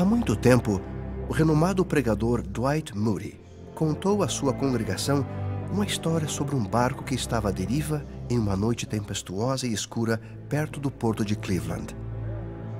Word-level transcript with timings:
Há 0.00 0.04
muito 0.04 0.34
tempo, 0.34 0.80
o 1.28 1.32
renomado 1.34 1.84
pregador 1.84 2.40
Dwight 2.40 2.96
Moody 2.96 3.38
contou 3.74 4.22
à 4.22 4.28
sua 4.28 4.50
congregação 4.50 5.26
uma 5.70 5.84
história 5.84 6.26
sobre 6.26 6.56
um 6.56 6.64
barco 6.64 7.04
que 7.04 7.14
estava 7.14 7.50
à 7.50 7.52
deriva 7.52 8.02
em 8.30 8.38
uma 8.38 8.56
noite 8.56 8.86
tempestuosa 8.86 9.66
e 9.66 9.74
escura 9.74 10.18
perto 10.48 10.80
do 10.80 10.90
porto 10.90 11.22
de 11.22 11.36
Cleveland. 11.36 11.94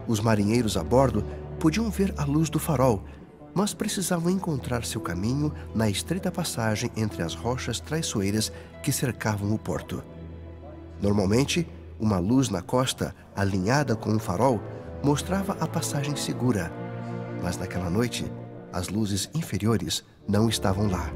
Os 0.08 0.18
marinheiros 0.18 0.78
a 0.78 0.82
bordo 0.82 1.22
podiam 1.58 1.90
ver 1.90 2.14
a 2.16 2.24
luz 2.24 2.48
do 2.48 2.58
farol, 2.58 3.04
mas 3.52 3.74
precisavam 3.74 4.30
encontrar 4.30 4.82
seu 4.86 5.02
caminho 5.02 5.52
na 5.74 5.90
estreita 5.90 6.32
passagem 6.32 6.90
entre 6.96 7.22
as 7.22 7.34
rochas 7.34 7.80
traiçoeiras 7.80 8.50
que 8.82 8.90
cercavam 8.90 9.52
o 9.52 9.58
porto. 9.58 10.02
Normalmente, 11.02 11.68
uma 12.00 12.18
luz 12.18 12.48
na 12.48 12.62
costa, 12.62 13.14
alinhada 13.36 13.94
com 13.94 14.08
um 14.08 14.18
farol, 14.18 14.58
mostrava 15.02 15.54
a 15.60 15.66
passagem 15.66 16.16
segura, 16.16 16.79
mas 17.42 17.56
naquela 17.56 17.90
noite, 17.90 18.30
as 18.72 18.88
luzes 18.88 19.28
inferiores 19.34 20.04
não 20.28 20.48
estavam 20.48 20.88
lá. 20.88 21.10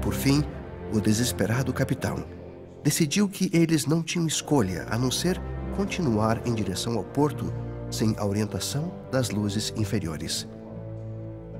Por 0.00 0.14
fim, 0.14 0.44
o 0.92 1.00
desesperado 1.00 1.72
capitão 1.72 2.24
decidiu 2.82 3.28
que 3.28 3.50
eles 3.52 3.86
não 3.86 4.02
tinham 4.02 4.26
escolha 4.26 4.86
a 4.88 4.96
não 4.96 5.10
ser 5.10 5.40
continuar 5.76 6.46
em 6.46 6.54
direção 6.54 6.96
ao 6.96 7.04
porto 7.04 7.52
sem 7.90 8.14
a 8.18 8.24
orientação 8.24 8.92
das 9.10 9.30
luzes 9.30 9.72
inferiores. 9.76 10.48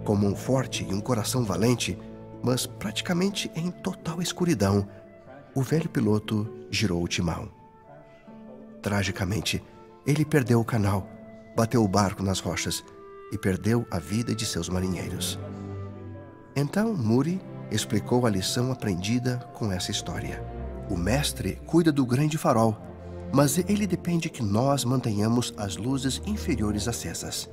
Como 0.05 0.27
um 0.27 0.37
forte 0.37 0.87
e 0.89 0.95
um 0.95 1.01
coração 1.01 1.45
valente, 1.45 1.99
mas 2.43 2.67
praticamente 2.67 3.51
em 3.55 3.71
total 3.71 4.23
escuridão, 4.23 4.87
o 5.55 5.63
velho 5.63 5.89
piloto 5.89 6.49
girou 6.71 7.03
o 7.03 7.09
timão. 7.09 7.49
Tragicamente, 8.81 9.63
ele 10.07 10.25
perdeu 10.25 10.61
o 10.61 10.65
canal, 10.65 11.09
bateu 11.57 11.83
o 11.83 11.89
barco 11.89 12.23
nas 12.23 12.39
rochas 12.39 12.85
e 13.33 13.39
perdeu 13.39 13.87
a 13.91 13.99
vida 13.99 14.35
de 14.35 14.47
seus 14.47 14.69
marinheiros. 14.69 15.39
Então 16.55 16.95
Muri 16.95 17.41
explicou 17.71 18.27
a 18.27 18.31
lição 18.31 18.71
aprendida 18.71 19.39
com 19.55 19.71
essa 19.73 19.91
história. 19.91 20.43
O 20.89 20.97
mestre 20.97 21.61
cuida 21.67 21.91
do 21.91 22.07
grande 22.07 22.39
farol, 22.39 22.77
mas 23.33 23.59
ele 23.59 23.87
depende 23.87 24.31
que 24.31 24.43
nós 24.43 24.85
mantenhamos 24.85 25.53
as 25.57 25.77
luzes 25.77 26.23
inferiores 26.27 26.87
acesas. 26.87 27.51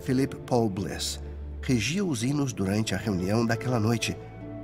Philip 0.00 0.36
Paul 0.46 0.70
Bliss 0.70 1.20
regia 1.60 2.04
os 2.04 2.22
hinos 2.22 2.52
durante 2.52 2.94
a 2.94 2.98
reunião 2.98 3.44
daquela 3.44 3.78
noite 3.78 4.16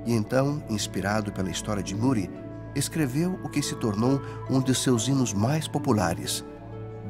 e 0.05 0.13
então, 0.13 0.63
inspirado 0.69 1.31
pela 1.31 1.49
história 1.49 1.83
de 1.83 1.95
Muri, 1.95 2.29
escreveu 2.75 3.39
o 3.43 3.49
que 3.49 3.61
se 3.61 3.75
tornou 3.75 4.21
um 4.49 4.61
de 4.61 4.73
seus 4.73 5.07
hinos 5.07 5.33
mais 5.33 5.67
populares, 5.67 6.43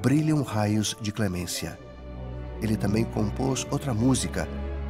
Brilham 0.01 0.41
Raios 0.41 0.95
de 1.01 1.11
Clemência. 1.11 1.77
Ele 2.61 2.75
também 2.75 3.03
compôs 3.03 3.65
outra 3.71 3.93
música, 3.93 4.47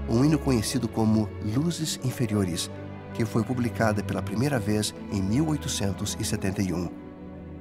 um 0.10 0.26
hino 0.26 0.40
conhecido 0.40 0.88
como 0.88 1.30
Luzes 1.44 2.00
Inferiores, 2.04 2.70
que 3.14 3.26
foi 3.26 3.44
publicada 3.44 4.04
pela 4.04 4.22
primeira 4.22 4.60
vez 4.60 4.94
em 5.12 5.22
1871. 5.22 6.90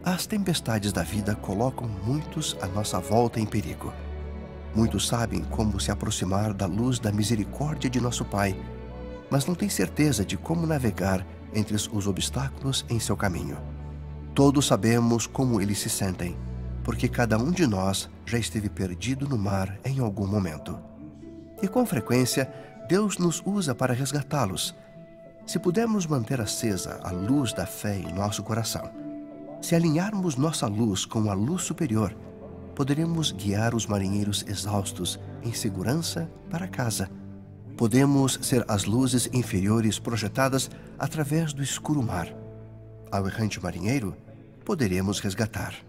As 0.04 0.26
tempestades 0.26 0.92
da 0.92 1.02
vida 1.02 1.34
colocam 1.34 1.88
muitos 2.04 2.56
à 2.62 2.66
nossa 2.66 2.98
volta 2.98 3.40
em 3.40 3.46
perigo. 3.46 3.92
Muitos 4.74 5.08
sabem 5.08 5.42
como 5.44 5.80
se 5.80 5.90
aproximar 5.90 6.54
da 6.54 6.66
luz 6.66 6.98
da 6.98 7.10
misericórdia 7.10 7.90
de 7.90 8.00
nosso 8.00 8.24
Pai, 8.24 8.56
mas 9.30 9.44
não 9.44 9.54
têm 9.54 9.68
certeza 9.68 10.24
de 10.24 10.36
como 10.36 10.66
navegar 10.66 11.26
entre 11.52 11.74
os 11.74 12.06
obstáculos 12.06 12.86
em 12.88 12.98
seu 12.98 13.16
caminho. 13.16 13.58
Todos 14.34 14.66
sabemos 14.66 15.26
como 15.26 15.60
eles 15.60 15.78
se 15.78 15.90
sentem, 15.90 16.36
porque 16.88 17.06
cada 17.06 17.36
um 17.36 17.50
de 17.50 17.66
nós 17.66 18.08
já 18.24 18.38
esteve 18.38 18.70
perdido 18.70 19.28
no 19.28 19.36
mar 19.36 19.78
em 19.84 20.00
algum 20.00 20.26
momento. 20.26 20.80
E 21.60 21.68
com 21.68 21.84
frequência, 21.84 22.50
Deus 22.88 23.18
nos 23.18 23.42
usa 23.44 23.74
para 23.74 23.92
resgatá-los. 23.92 24.74
Se 25.46 25.58
pudermos 25.58 26.06
manter 26.06 26.40
acesa 26.40 26.98
a 27.02 27.10
luz 27.10 27.52
da 27.52 27.66
fé 27.66 27.98
em 27.98 28.10
nosso 28.14 28.42
coração, 28.42 28.90
se 29.60 29.74
alinharmos 29.74 30.36
nossa 30.36 30.66
luz 30.66 31.04
com 31.04 31.30
a 31.30 31.34
luz 31.34 31.60
superior, 31.64 32.16
poderemos 32.74 33.32
guiar 33.32 33.74
os 33.74 33.86
marinheiros 33.86 34.42
exaustos 34.48 35.20
em 35.42 35.52
segurança 35.52 36.26
para 36.48 36.66
casa. 36.66 37.10
Podemos 37.76 38.38
ser 38.40 38.64
as 38.66 38.86
luzes 38.86 39.28
inferiores 39.34 39.98
projetadas 39.98 40.70
através 40.98 41.52
do 41.52 41.62
escuro 41.62 42.02
mar. 42.02 42.34
Ao 43.12 43.26
errante 43.26 43.62
marinheiro, 43.62 44.16
poderemos 44.64 45.20
resgatar. 45.20 45.86